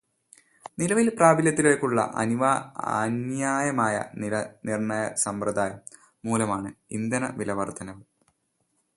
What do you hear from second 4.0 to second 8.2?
വിലനിർണയസമ്പ്രദായം മൂലമാണ് ഇന്ധനവിലവർദ്ധനവ്.